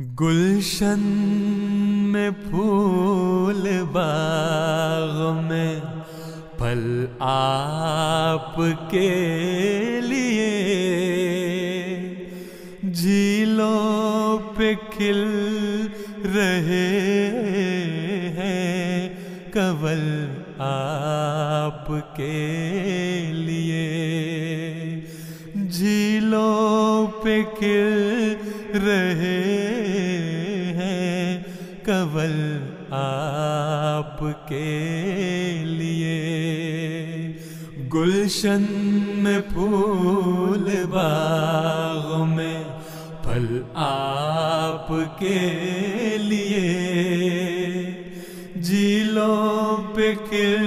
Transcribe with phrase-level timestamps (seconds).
[0.00, 1.00] गुलशन
[2.12, 5.80] में फूल बाग में
[6.58, 9.10] फल आपके
[10.00, 10.50] लिए।
[12.92, 15.22] झीलों पे खिल
[16.26, 16.92] रहे
[18.36, 19.18] हैं
[19.50, 20.04] कवल
[20.60, 22.36] आपके
[23.32, 23.86] लिए।
[25.66, 28.36] झीलों पे खिल
[28.78, 29.45] रहे
[31.88, 32.36] कवल
[32.92, 34.70] आपके
[35.64, 36.16] लिए।
[37.88, 38.66] गुलशन
[39.16, 42.60] में फूल बाग में
[43.24, 45.38] फल आपके
[46.18, 46.66] लिए।
[48.62, 50.66] झीलों पे खिल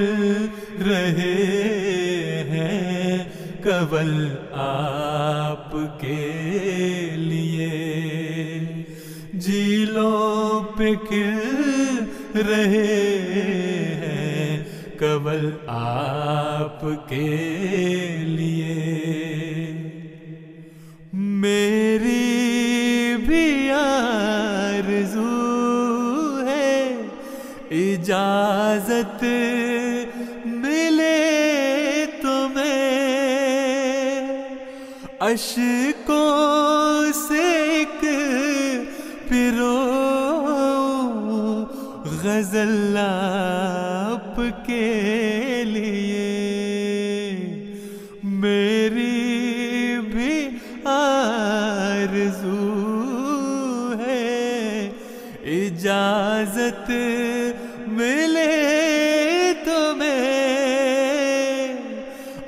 [0.81, 1.35] रहे
[2.51, 3.31] हैं
[3.61, 4.13] कवल
[4.55, 6.21] आपके
[7.15, 7.69] लिए।
[9.35, 10.28] झीलों
[10.79, 12.93] पे खिल रहे
[14.01, 14.51] हैं
[14.99, 17.27] कवल आपके
[18.27, 18.75] लिए।
[21.43, 22.35] मेरी
[23.27, 25.35] भी आरज़ू
[26.47, 26.73] है,
[27.81, 29.23] इजाज़त
[30.63, 31.19] मिले
[32.21, 32.99] तुम्हें।
[35.21, 37.47] अशकों से
[42.39, 44.83] गज़ल आपके
[45.63, 46.27] लिए।
[48.23, 50.35] मेरी भी
[50.87, 52.59] आरज़ू
[54.03, 54.87] है।
[55.57, 56.87] इजाज़त
[57.89, 58.47] मिले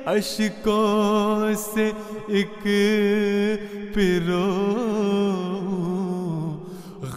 [0.06, 1.84] अशकों से
[2.40, 2.64] एक
[3.94, 4.48] पिरो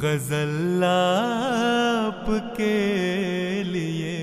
[0.04, 2.78] गज़ल आपके
[3.64, 4.18] लिए।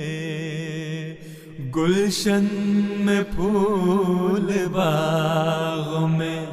[1.70, 2.46] गुलशन
[2.98, 6.46] में फूल बाग में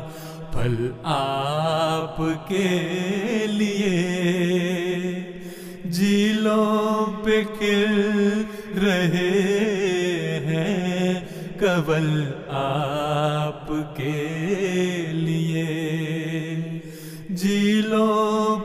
[0.54, 2.70] फल आपके
[3.48, 3.96] लिए।
[5.92, 7.96] झीलों पे खिल
[8.76, 9.32] रहे
[10.50, 11.08] हैं
[11.58, 12.10] कवल
[12.52, 14.89] आपके लिए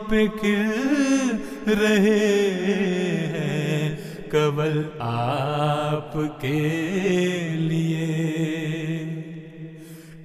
[0.09, 2.25] पे खिल रहे
[3.33, 3.83] हैं
[4.29, 6.61] कवल आपके
[7.59, 8.09] लिए।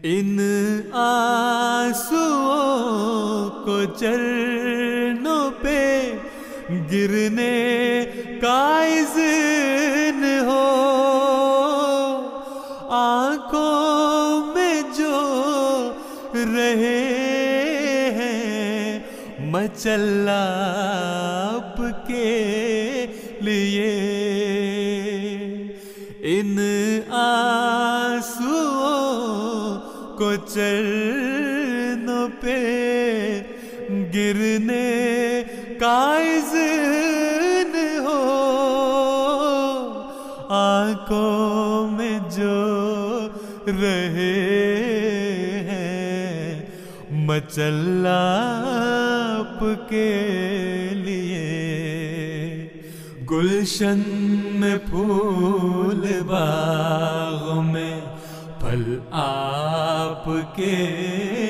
[0.09, 0.39] इन
[0.97, 2.29] आंसुओं
[3.65, 5.81] को चरणों पे
[6.91, 7.59] गिरने
[8.45, 10.67] का इज़्न हो।
[12.93, 15.19] आँखों में जो
[16.35, 17.70] रहे
[19.53, 20.43] मचल्ला
[21.51, 22.31] आपके
[23.43, 23.93] लिए।
[26.31, 26.59] इन
[27.21, 28.61] आंसुओं
[30.19, 32.59] को चरणों पे
[34.15, 34.89] गिरने
[35.83, 37.75] का इज़्न
[38.07, 38.21] हो।
[40.53, 42.57] आँखों में जो
[43.69, 44.37] रहे
[45.67, 46.49] हैं,
[47.27, 48.21] मचल्ला
[49.41, 50.09] आपके
[50.95, 51.45] लिए
[53.25, 54.01] गुलशन
[54.55, 58.01] में फूल बाग में
[58.61, 60.77] फल आपके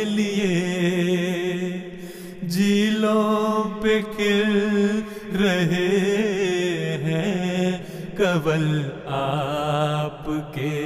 [0.05, 0.53] लिए।
[2.49, 4.53] झीलों पे खिल
[5.35, 5.89] रहे
[7.07, 7.69] हैं
[8.15, 8.67] कवल
[9.09, 10.77] आपके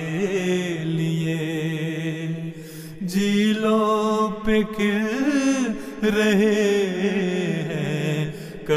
[0.85, 1.37] लिए।
[3.07, 6.84] झीलों पे खिल रहे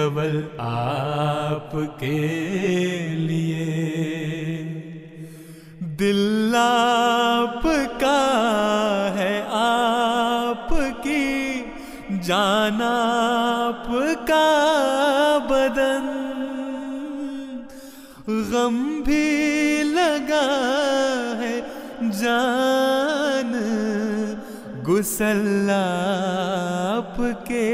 [0.08, 2.18] कवल आपके
[3.08, 3.66] लिए।
[5.84, 8.20] दिल आपका
[9.16, 11.26] है आपकी,
[12.20, 14.46] जान आपका
[15.40, 16.08] बदन।
[18.30, 20.46] गम भी लगा
[21.42, 21.62] है
[22.04, 23.52] जान,
[24.86, 25.70] गुसल
[27.00, 27.68] आपके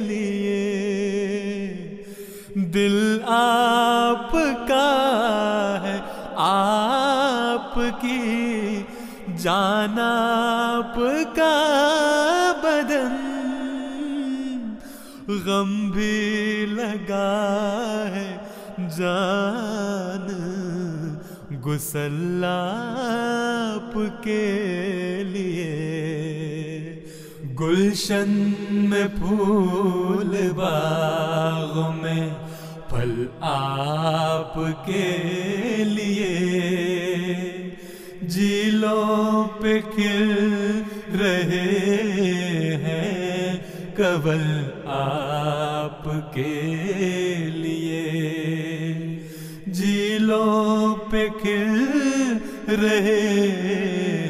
[0.00, 0.65] लिए।
[2.76, 2.96] दिल
[3.28, 4.88] आपका
[5.84, 5.96] है,
[6.44, 8.20] आपकी
[9.42, 11.54] जान आपका
[12.64, 13.14] बदन।
[15.46, 16.16] गम भी
[16.66, 17.30] लगा
[18.14, 18.28] है,
[18.98, 20.26] जान
[21.64, 24.44] गुसल आपके
[25.24, 25.74] लिए।
[27.54, 28.30] गुलशन
[28.90, 32.45] में फूल बागों में
[33.46, 35.04] आपके
[35.84, 36.32] लिए
[38.24, 40.32] झीलों पे खिल
[41.14, 41.66] रहे
[42.84, 43.14] हैं
[43.94, 44.46] कवल
[44.86, 46.52] आपके
[47.50, 48.02] लिए।
[49.68, 53.46] झीलों पे खिल रहे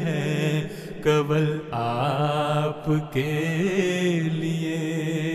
[0.05, 0.69] हैं
[1.01, 3.31] कवल आपके
[4.29, 5.26] लिए।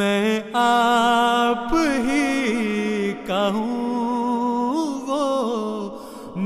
[0.00, 1.72] मैं आप
[2.04, 2.28] ही
[3.26, 3.88] कहूँ
[5.08, 5.24] वो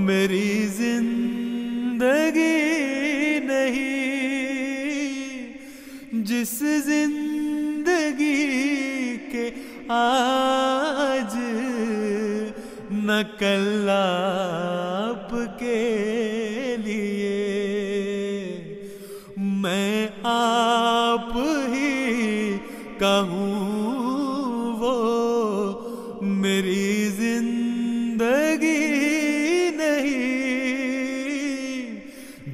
[0.07, 2.57] मेरी ज़िंदगी
[3.51, 3.93] नहीं।
[6.25, 6.55] जिस
[6.87, 8.41] ज़िंदगी
[9.33, 9.47] के
[9.95, 11.35] आज
[13.07, 15.83] नकल आपके
[16.79, 17.39] लिए,
[19.63, 20.74] मैं आप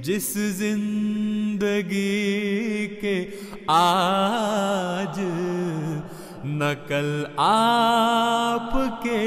[0.04, 1.96] जिस ज़िंदगी
[3.00, 3.16] के
[3.70, 5.18] आज
[6.52, 7.08] नकल
[7.40, 9.24] आपके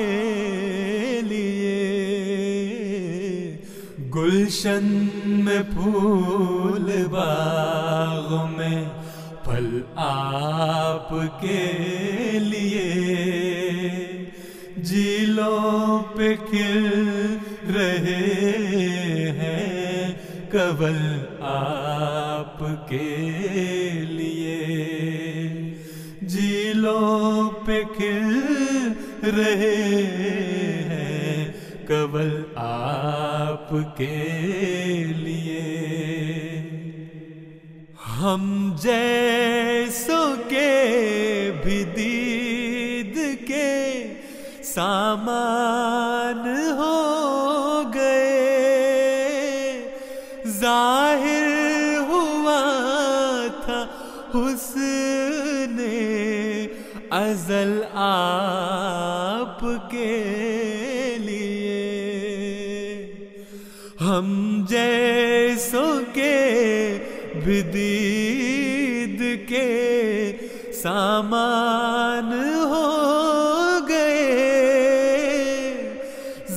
[1.21, 1.75] लिए,
[4.09, 4.85] गुलशन
[5.45, 8.79] में फूल बागों में
[9.45, 9.67] फल
[9.99, 11.61] आपके
[12.39, 12.87] लिए,
[14.83, 17.12] झीलों पे खिल
[20.53, 20.99] कवल
[21.41, 22.97] आपके
[24.05, 24.57] लिए।
[26.23, 28.29] झीलों पे खिल
[29.23, 29.75] रहे
[30.89, 31.53] हैं
[31.85, 34.19] कवल आपके
[35.05, 35.63] लिए।
[38.05, 38.43] हम
[38.83, 40.71] जैसों के
[41.51, 43.71] भी दीद के
[44.63, 46.02] सामान
[55.03, 55.99] उसने
[57.13, 57.71] अजल
[58.03, 59.67] आपके
[61.17, 61.81] लिए।
[63.99, 64.27] हम
[64.69, 66.35] जैसों के
[67.45, 69.19] विदीद
[69.51, 69.69] के
[70.73, 72.29] सामान
[72.71, 72.89] हो
[73.87, 74.41] गए।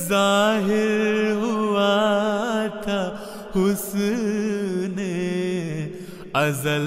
[0.07, 1.05] ज़ाहिर
[1.43, 1.95] हुआ
[2.83, 3.01] था
[3.57, 5.15] उसने
[6.35, 6.85] अजल